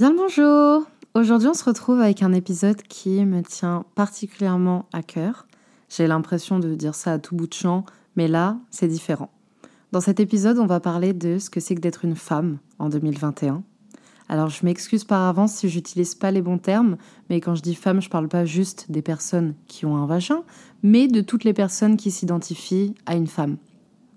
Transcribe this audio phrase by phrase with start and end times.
[0.00, 5.46] Bien bonjour Aujourd'hui on se retrouve avec un épisode qui me tient particulièrement à cœur.
[5.90, 7.84] J'ai l'impression de dire ça à tout bout de champ,
[8.16, 9.28] mais là c'est différent.
[9.92, 12.88] Dans cet épisode on va parler de ce que c'est que d'être une femme en
[12.88, 13.62] 2021.
[14.30, 16.96] Alors je m'excuse par avance si j'utilise pas les bons termes,
[17.28, 20.44] mais quand je dis femme je parle pas juste des personnes qui ont un vagin,
[20.82, 23.58] mais de toutes les personnes qui s'identifient à une femme.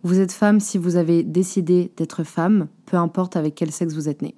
[0.04, 4.08] Vous êtes femme si vous avez décidé d'être femme, peu importe avec quel sexe vous
[4.08, 4.34] êtes né.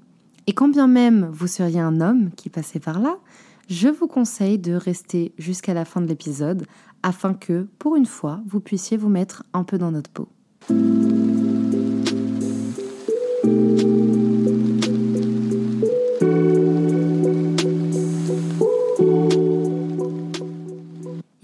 [0.47, 3.17] Et quand bien même vous seriez un homme qui passait par là,
[3.67, 6.67] je vous conseille de rester jusqu'à la fin de l'épisode
[7.01, 10.27] afin que, pour une fois, vous puissiez vous mettre un peu dans notre peau.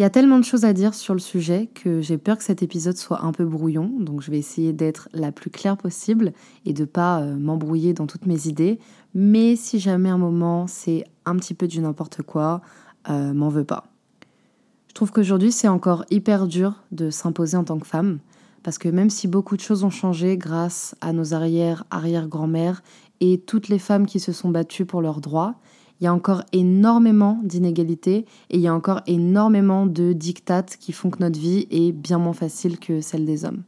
[0.02, 2.44] Il y a tellement de choses à dire sur le sujet que j'ai peur que
[2.44, 6.33] cet épisode soit un peu brouillon, donc je vais essayer d'être la plus claire possible
[6.66, 8.79] et de pas euh, m'embrouiller dans toutes mes idées.
[9.13, 12.61] Mais si jamais un moment c'est un petit peu du n'importe quoi,
[13.09, 13.91] euh, m'en veux pas.
[14.88, 18.17] Je trouve qu'aujourd'hui c'est encore hyper dur de s'imposer en tant que femme,
[18.63, 22.47] parce que même si beaucoup de choses ont changé grâce à nos arrière arrière grand
[22.47, 22.81] mères
[23.19, 25.57] et toutes les femmes qui se sont battues pour leurs droits,
[26.02, 30.94] il y a encore énormément d'inégalités et il y a encore énormément de dictates qui
[30.94, 33.61] font que notre vie est bien moins facile que celle des hommes.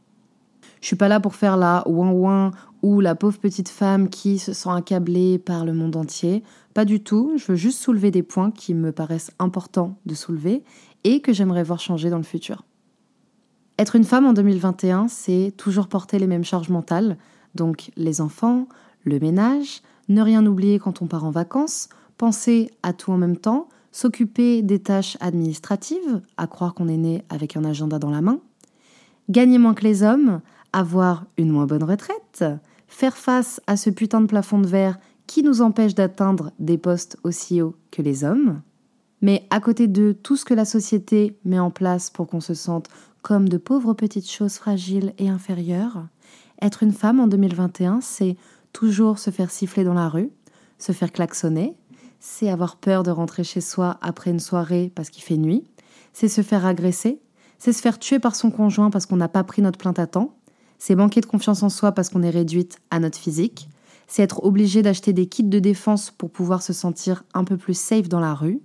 [0.80, 2.50] Je suis pas là pour faire la ouin ouin
[2.82, 6.42] ou la pauvre petite femme qui se sent accablée par le monde entier.
[6.74, 10.64] Pas du tout, je veux juste soulever des points qui me paraissent importants de soulever
[11.04, 12.64] et que j'aimerais voir changer dans le futur.
[13.78, 17.16] Être une femme en 2021, c'est toujours porter les mêmes charges mentales,
[17.54, 18.66] donc les enfants,
[19.04, 23.36] le ménage, ne rien oublier quand on part en vacances, penser à tout en même
[23.36, 28.22] temps, s'occuper des tâches administratives, à croire qu'on est né avec un agenda dans la
[28.22, 28.40] main,
[29.28, 30.40] gagner moins que les hommes,
[30.72, 32.44] avoir une moins bonne retraite,
[32.88, 37.16] faire face à ce putain de plafond de verre qui nous empêche d'atteindre des postes
[37.22, 38.60] aussi hauts que les hommes.
[39.22, 42.54] Mais à côté de tout ce que la société met en place pour qu'on se
[42.54, 42.88] sente
[43.22, 46.06] comme de pauvres petites choses fragiles et inférieures,
[46.60, 48.36] être une femme en 2021, c'est
[48.72, 50.30] toujours se faire siffler dans la rue,
[50.78, 51.74] se faire klaxonner,
[52.26, 55.62] c'est avoir peur de rentrer chez soi après une soirée parce qu'il fait nuit,
[56.14, 57.20] c'est se faire agresser,
[57.58, 60.06] c'est se faire tuer par son conjoint parce qu'on n'a pas pris notre plainte à
[60.06, 60.34] temps,
[60.78, 63.68] c'est manquer de confiance en soi parce qu'on est réduite à notre physique,
[64.06, 67.78] c'est être obligé d'acheter des kits de défense pour pouvoir se sentir un peu plus
[67.78, 68.62] safe dans la rue.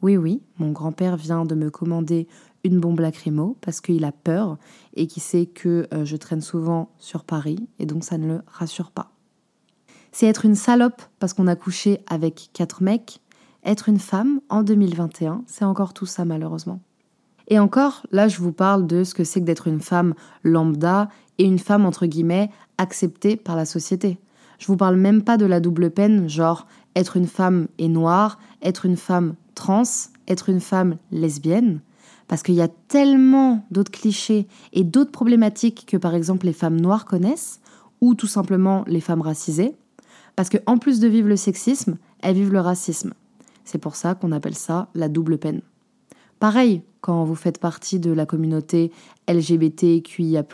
[0.00, 2.26] Oui, oui, mon grand-père vient de me commander
[2.64, 4.56] une bombe lacrymo parce qu'il a peur
[4.94, 8.40] et qu'il sait que euh, je traîne souvent sur Paris et donc ça ne le
[8.46, 9.12] rassure pas.
[10.12, 13.20] C'est être une salope parce qu'on a couché avec quatre mecs.
[13.64, 16.80] Être une femme en 2021, c'est encore tout ça malheureusement.
[17.48, 21.08] Et encore, là je vous parle de ce que c'est que d'être une femme lambda
[21.38, 24.18] et une femme entre guillemets acceptée par la société.
[24.58, 28.38] Je vous parle même pas de la double peine, genre être une femme et noire,
[28.62, 29.82] être une femme trans,
[30.28, 31.80] être une femme lesbienne,
[32.28, 36.80] parce qu'il y a tellement d'autres clichés et d'autres problématiques que par exemple les femmes
[36.80, 37.60] noires connaissent,
[38.00, 39.74] ou tout simplement les femmes racisées,
[40.36, 43.12] parce qu'en plus de vivre le sexisme, elles vivent le racisme.
[43.64, 45.60] C'est pour ça qu'on appelle ça la double peine.
[46.38, 48.90] Pareil, quand vous faites partie de la communauté
[49.28, 50.44] LGBTQIA,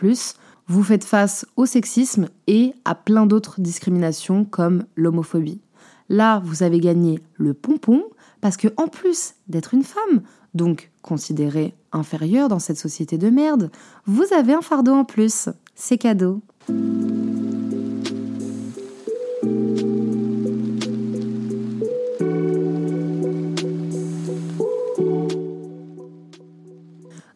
[0.67, 5.61] vous faites face au sexisme et à plein d'autres discriminations comme l'homophobie.
[6.09, 8.03] Là, vous avez gagné le pompon
[8.41, 10.21] parce que, en plus d'être une femme,
[10.53, 13.71] donc considérée inférieure dans cette société de merde,
[14.05, 15.49] vous avez un fardeau en plus.
[15.75, 16.41] C'est cadeau.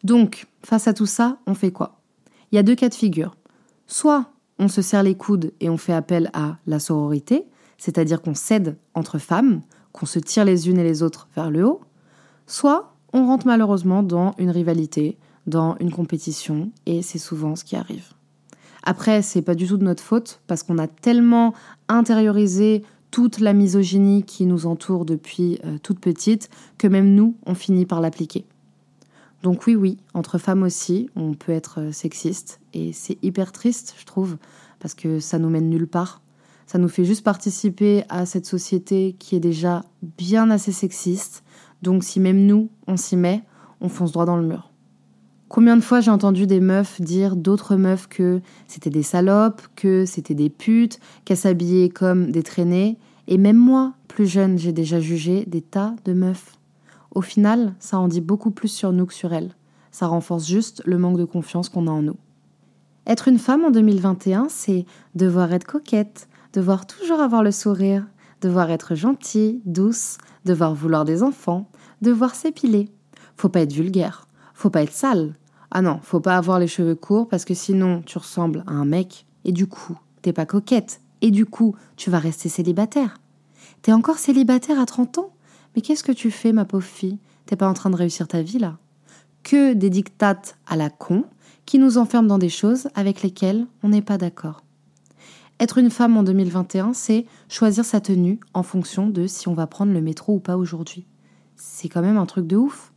[0.04, 2.00] Donc, face à tout ça, on fait quoi?
[2.52, 3.36] Il y a deux cas de figure.
[3.86, 7.46] Soit on se serre les coudes et on fait appel à la sororité,
[7.78, 9.62] c'est-à-dire qu'on cède entre femmes,
[9.92, 11.80] qu'on se tire les unes et les autres vers le haut,
[12.46, 17.76] soit on rentre malheureusement dans une rivalité, dans une compétition, et c'est souvent ce qui
[17.76, 18.12] arrive.
[18.82, 21.54] Après, c'est pas du tout de notre faute, parce qu'on a tellement
[21.88, 27.54] intériorisé toute la misogynie qui nous entoure depuis euh, toute petite, que même nous, on
[27.54, 28.44] finit par l'appliquer.
[29.44, 33.94] Donc oui, oui, entre femmes aussi, on peut être euh, sexiste et c'est hyper triste,
[34.00, 34.38] je trouve,
[34.80, 36.22] parce que ça nous mène nulle part.
[36.64, 39.84] ça nous fait juste participer à cette société qui est déjà
[40.16, 41.44] bien assez sexiste.
[41.82, 43.42] Donc si même nous, on s'y met,
[43.82, 44.70] on fonce droit dans le mur.
[45.50, 50.06] Combien de fois j'ai entendu des meufs dire d'autres meufs que c'était des salopes, que
[50.06, 52.96] c'était des putes, qu'elles s'habillaient comme des traînées,
[53.28, 56.56] et même moi, plus jeune, j'ai déjà jugé des tas de meufs.
[57.14, 59.54] Au final, ça en dit beaucoup plus sur nous que sur elles.
[59.92, 62.16] Ça renforce juste le manque de confiance qu'on a en nous.
[63.06, 68.06] Être une femme en 2021, c'est devoir être coquette, devoir toujours avoir le sourire,
[68.40, 71.70] devoir être gentille, douce, devoir vouloir des enfants,
[72.02, 72.88] devoir s'épiler.
[73.36, 75.34] Faut pas être vulgaire, faut pas être sale.
[75.70, 78.84] Ah non, faut pas avoir les cheveux courts parce que sinon tu ressembles à un
[78.84, 83.18] mec et du coup, t'es pas coquette et du coup, tu vas rester célibataire.
[83.82, 85.33] T'es encore célibataire à 30 ans?
[85.74, 87.18] Mais qu'est-ce que tu fais, ma pauvre fille?
[87.46, 88.78] T'es pas en train de réussir ta vie là?
[89.42, 91.24] Que des dictates à la con
[91.66, 94.62] qui nous enferment dans des choses avec lesquelles on n'est pas d'accord.
[95.60, 99.66] Être une femme en 2021, c'est choisir sa tenue en fonction de si on va
[99.66, 101.06] prendre le métro ou pas aujourd'hui.
[101.56, 102.92] C'est quand même un truc de ouf.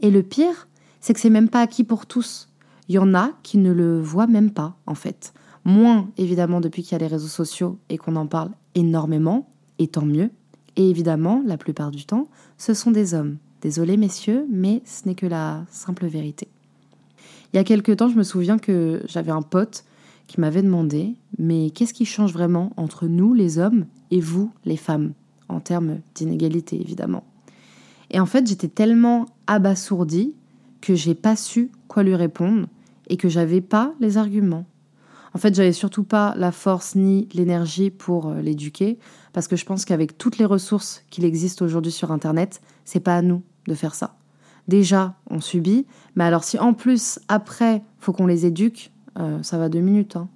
[0.00, 0.68] Et le pire,
[1.00, 2.48] c'est que c'est même pas acquis pour tous.
[2.88, 5.34] Il y en a qui ne le voient même pas, en fait.
[5.64, 9.48] Moins, évidemment, depuis qu'il y a les réseaux sociaux et qu'on en parle énormément,
[9.78, 10.30] et tant mieux.
[10.76, 12.28] Et évidemment, la plupart du temps,
[12.58, 13.36] ce sont des hommes.
[13.60, 16.48] Désolé, messieurs, mais ce n'est que la simple vérité.
[17.52, 19.84] Il y a quelques temps, je me souviens que j'avais un pote
[20.26, 24.76] qui m'avait demandé Mais qu'est-ce qui change vraiment entre nous, les hommes, et vous, les
[24.76, 25.12] femmes?
[25.48, 27.24] En termes d'inégalité, évidemment.
[28.10, 30.34] Et en fait, j'étais tellement abasourdie
[30.80, 32.66] que j'ai pas su quoi lui répondre
[33.08, 34.66] et que j'avais pas les arguments.
[35.34, 38.98] En fait, j'avais surtout pas la force ni l'énergie pour euh, l'éduquer,
[39.32, 43.16] parce que je pense qu'avec toutes les ressources qu'il existe aujourd'hui sur Internet, c'est pas
[43.16, 44.16] à nous de faire ça.
[44.68, 49.58] Déjà, on subit, mais alors si en plus, après, faut qu'on les éduque, euh, ça
[49.58, 50.16] va deux minutes.
[50.16, 50.28] Hein.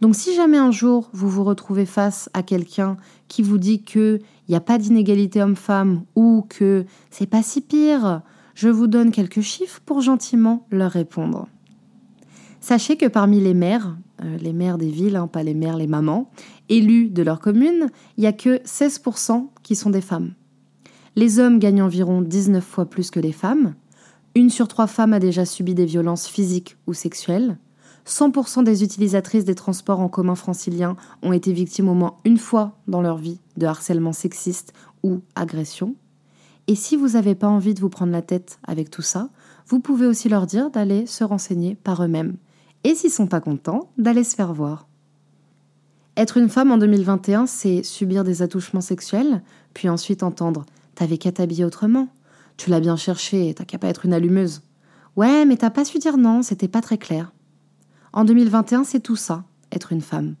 [0.00, 4.20] Donc si jamais un jour vous vous retrouvez face à quelqu'un qui vous dit qu'il
[4.48, 8.22] n'y a pas d'inégalité homme-femme ou que c'est pas si pire,
[8.54, 11.48] je vous donne quelques chiffres pour gentiment leur répondre.
[12.60, 13.80] Sachez que parmi les euh,
[14.22, 16.30] les maires des villes, hein, pas les maires, les mamans,
[16.68, 20.32] élus de leur commune, il n'y a que 16% qui sont des femmes.
[21.16, 23.74] Les hommes gagnent environ 19 fois plus que les femmes.
[24.34, 27.58] Une sur trois femmes a déjà subi des violences physiques ou sexuelles.
[28.06, 32.78] 100% des utilisatrices des transports en commun franciliens ont été victimes au moins une fois
[32.86, 34.72] dans leur vie de harcèlement sexiste
[35.02, 35.94] ou agression.
[36.68, 39.28] Et si vous n'avez pas envie de vous prendre la tête avec tout ça,
[39.66, 42.36] vous pouvez aussi leur dire d'aller se renseigner par eux-mêmes
[42.84, 44.88] et s'ils sont pas contents, d'aller se faire voir.
[46.16, 49.42] Être une femme en 2021, c'est subir des attouchements sexuels,
[49.74, 50.64] puis ensuite entendre
[50.98, 52.08] T'avais qu'à t'habiller autrement.
[52.56, 54.62] Tu l'as bien cherché, t'as qu'à pas être une allumeuse.
[55.14, 57.30] Ouais, mais t'as pas su dire non, c'était pas très clair.
[58.12, 60.34] En 2021, c'est tout ça, être une femme.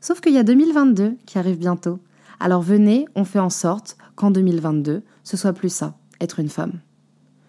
[0.00, 1.98] Sauf qu'il y a 2022 qui arrive bientôt.
[2.40, 6.80] Alors venez, on fait en sorte qu'en 2022, ce soit plus ça, être une femme.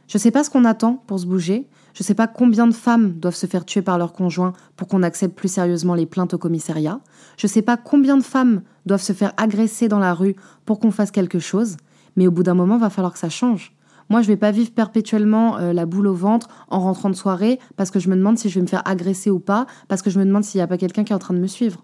[0.09, 2.73] Je sais pas ce qu'on attend pour se bouger, je ne sais pas combien de
[2.73, 6.33] femmes doivent se faire tuer par leur conjoint pour qu'on accepte plus sérieusement les plaintes
[6.33, 6.99] au commissariat.
[7.37, 10.79] Je ne sais pas combien de femmes doivent se faire agresser dans la rue pour
[10.79, 11.77] qu'on fasse quelque chose.
[12.15, 13.73] Mais au bout d'un moment, va falloir que ça change.
[14.09, 17.59] Moi, je vais pas vivre perpétuellement euh, la boule au ventre en rentrant de soirée
[17.75, 20.09] parce que je me demande si je vais me faire agresser ou pas, parce que
[20.09, 21.83] je me demande s'il n'y a pas quelqu'un qui est en train de me suivre.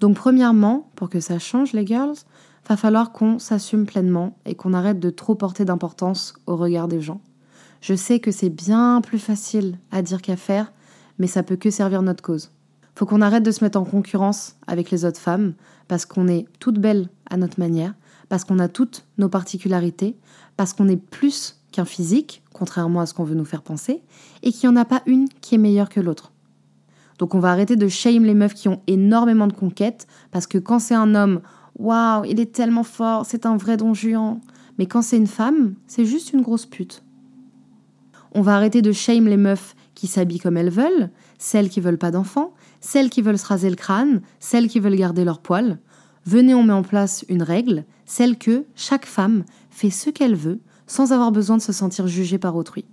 [0.00, 2.16] Donc premièrement, pour que ça change les girls,
[2.68, 7.00] va falloir qu'on s'assume pleinement et qu'on arrête de trop porter d'importance au regard des
[7.00, 7.20] gens.
[7.82, 10.72] Je sais que c'est bien plus facile à dire qu'à faire,
[11.18, 12.50] mais ça peut que servir notre cause.
[12.94, 15.54] Faut qu'on arrête de se mettre en concurrence avec les autres femmes
[15.88, 17.94] parce qu'on est toutes belles à notre manière,
[18.28, 20.16] parce qu'on a toutes nos particularités,
[20.56, 24.02] parce qu'on est plus qu'un physique, contrairement à ce qu'on veut nous faire penser,
[24.42, 26.32] et qu'il n'y en a pas une qui est meilleure que l'autre.
[27.20, 30.56] Donc on va arrêter de shame les meufs qui ont énormément de conquêtes, parce que
[30.56, 31.42] quand c'est un homme,
[31.78, 34.40] waouh, il est tellement fort, c'est un vrai don juan.
[34.78, 37.04] Mais quand c'est une femme, c'est juste une grosse pute.
[38.32, 41.98] On va arrêter de shame les meufs qui s'habillent comme elles veulent, celles qui veulent
[41.98, 45.78] pas d'enfants, celles qui veulent se raser le crâne, celles qui veulent garder leur poils.
[46.24, 50.60] Venez, on met en place une règle, celle que chaque femme fait ce qu'elle veut
[50.86, 52.86] sans avoir besoin de se sentir jugée par autrui.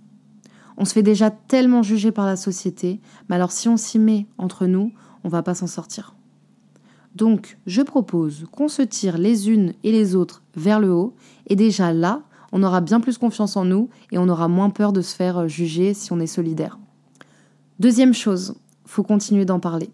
[0.78, 4.26] On se fait déjà tellement juger par la société, mais alors si on s'y met
[4.38, 4.92] entre nous,
[5.24, 6.14] on va pas s'en sortir.
[7.16, 11.16] Donc, je propose qu'on se tire les unes et les autres vers le haut,
[11.48, 14.92] et déjà là, on aura bien plus confiance en nous et on aura moins peur
[14.92, 16.78] de se faire juger si on est solidaire.
[17.80, 18.54] Deuxième chose,
[18.86, 19.90] faut continuer d'en parler.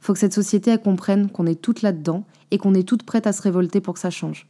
[0.00, 3.32] Faut que cette société comprenne qu'on est toutes là-dedans et qu'on est toutes prêtes à
[3.32, 4.46] se révolter pour que ça change.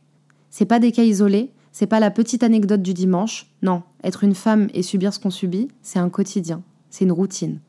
[0.50, 3.50] C'est pas des cas isolés, C'est pas la petite anecdote du dimanche.
[3.60, 7.60] Non, être une femme et subir ce qu'on subit, c'est un quotidien, c'est une routine.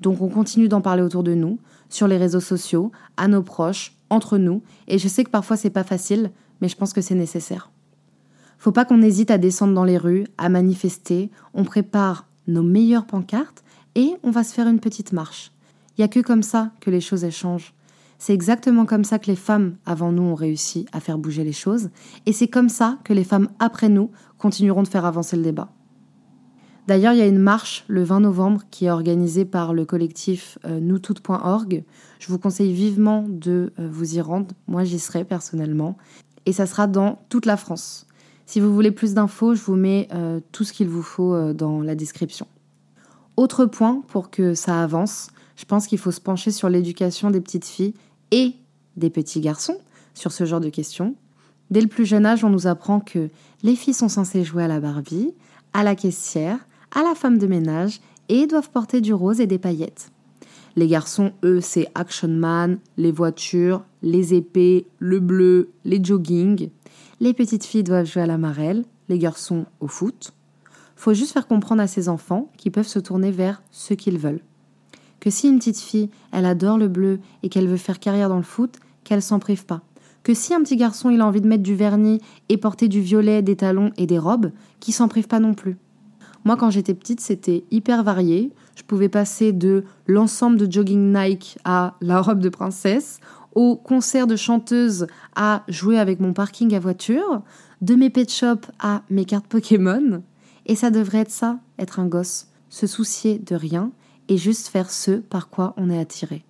[0.00, 1.58] Donc on continue d'en parler autour de nous,
[1.88, 5.70] sur les réseaux sociaux, à nos proches, entre nous, et je sais que parfois c'est
[5.70, 6.30] pas facile,
[6.60, 7.72] mais je pense que c'est nécessaire.
[8.58, 13.06] Faut pas qu'on hésite à descendre dans les rues, à manifester, on prépare nos meilleures
[13.06, 13.64] pancartes
[13.96, 15.50] et on va se faire une petite marche.
[15.98, 17.74] Il y a que comme ça que les choses changent.
[18.24, 21.52] C'est exactement comme ça que les femmes avant nous ont réussi à faire bouger les
[21.52, 21.90] choses,
[22.24, 25.72] et c'est comme ça que les femmes après nous continueront de faire avancer le débat.
[26.86, 30.56] D'ailleurs, il y a une marche le 20 novembre qui est organisée par le collectif
[30.64, 31.82] euh, noustoutes.org.
[32.20, 34.54] Je vous conseille vivement de euh, vous y rendre.
[34.68, 35.96] Moi, j'y serai personnellement.
[36.46, 38.06] Et ça sera dans toute la France.
[38.46, 41.80] Si vous voulez plus d'infos, je vous mets euh, tout ce qu'il vous faut dans
[41.80, 42.46] la description.
[43.36, 47.40] Autre point pour que ça avance, je pense qu'il faut se pencher sur l'éducation des
[47.40, 47.94] petites filles
[48.32, 48.54] et
[48.96, 49.76] des petits garçons
[50.14, 51.14] sur ce genre de questions.
[51.70, 53.30] Dès le plus jeune âge, on nous apprend que
[53.62, 55.32] les filles sont censées jouer à la Barbie,
[55.72, 56.58] à la caissière,
[56.90, 60.10] à la femme de ménage et doivent porter du rose et des paillettes.
[60.74, 66.70] Les garçons, eux, c'est Action Man, les voitures, les épées, le bleu, les jogging.
[67.20, 70.32] Les petites filles doivent jouer à la marelle, les garçons au foot.
[70.96, 74.40] Faut juste faire comprendre à ces enfants qu'ils peuvent se tourner vers ce qu'ils veulent
[75.22, 78.38] que si une petite fille, elle adore le bleu et qu'elle veut faire carrière dans
[78.38, 79.82] le foot, qu'elle s'en prive pas.
[80.24, 83.00] Que si un petit garçon, il a envie de mettre du vernis et porter du
[83.00, 84.50] violet, des talons et des robes,
[84.80, 85.76] qu'il s'en prive pas non plus.
[86.44, 88.50] Moi, quand j'étais petite, c'était hyper varié.
[88.74, 93.20] Je pouvais passer de l'ensemble de jogging Nike à la robe de princesse,
[93.54, 97.42] au concert de chanteuse à jouer avec mon parking à voiture,
[97.80, 100.24] de mes pet shops à mes cartes Pokémon.
[100.66, 102.48] Et ça devrait être ça, être un gosse.
[102.70, 103.92] Se soucier de rien
[104.32, 106.42] et juste faire ce par quoi on est attiré.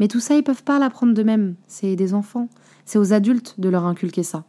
[0.00, 2.48] Mais tout ça, ils peuvent pas l'apprendre d'eux-mêmes, c'est des enfants.
[2.84, 4.44] C'est aux adultes de leur inculquer ça.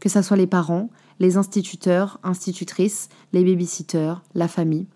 [0.00, 0.90] Que ça soit les parents,
[1.20, 4.88] les instituteurs, institutrices, les babysitters, la famille.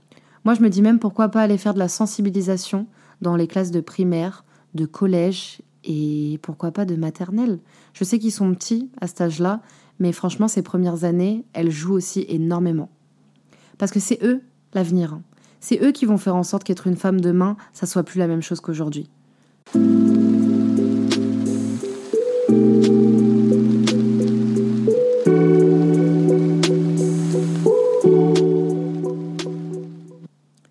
[0.45, 2.89] Moi, je me dis même pourquoi pas aller faire de la sensibilisation
[3.21, 4.45] dans les classes de primaire,
[4.75, 7.61] de collège et pourquoi pas de maternelle.
[7.93, 9.61] Je sais qu'ils sont petits à cet âge-là,
[10.01, 12.91] mais franchement, ces premières années, elles jouent aussi énormément.
[13.79, 14.43] Parce que c'est eux
[14.75, 15.21] l'avenir.
[15.61, 18.27] C'est eux qui vont faire en sorte qu'être une femme demain, ça soit plus la
[18.27, 19.11] même chose qu'aujourd'hui.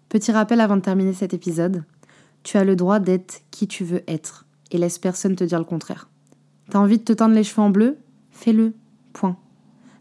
[0.10, 1.84] Petit rappel avant de terminer cet épisode,
[2.44, 5.66] tu as le droit d'être qui tu veux être et laisse personne te dire le
[5.66, 6.10] contraire.
[6.72, 7.98] T'as envie de te teindre les cheveux en bleu?
[8.32, 8.74] Fais-le.
[9.14, 9.38] Point.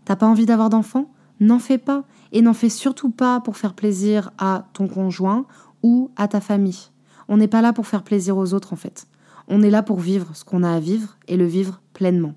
[0.04, 1.12] T'as pas envie d'avoir d'enfants?
[1.40, 5.47] N'en fais pas et n'en fais surtout pas pour faire plaisir à ton conjoint
[5.82, 6.90] ou à ta famille.
[7.28, 9.06] On n'est pas là pour faire plaisir aux autres en fait.
[9.49, 12.35] On est là pour vivre ce qu'on a à vivre et le vivre pleinement.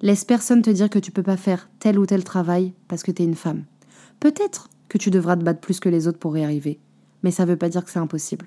[0.00, 3.12] Laisse personne te dire que tu peux pas faire tel ou tel travail parce que
[3.12, 3.64] tu es une femme.
[4.20, 6.78] Peut-être que tu devras te battre plus que les autres pour y arriver,
[7.22, 8.46] mais ça veut pas dire que c'est impossible.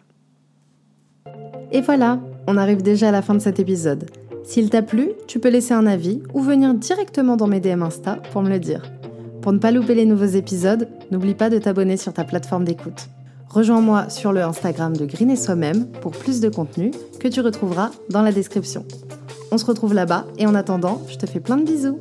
[1.72, 4.10] Et voilà, on arrive déjà à la fin de cet épisode.
[4.44, 8.18] S'il t'a plu, tu peux laisser un avis ou venir directement dans mes DM Insta
[8.32, 8.84] pour me le dire.
[9.46, 13.10] Pour ne pas louper les nouveaux épisodes, n'oublie pas de t'abonner sur ta plateforme d'écoute.
[13.48, 17.92] Rejoins-moi sur le Instagram de Green et Soi-même pour plus de contenu que tu retrouveras
[18.10, 18.86] dans la description.
[19.52, 22.00] On se retrouve là-bas et en attendant, je te fais plein de bisous.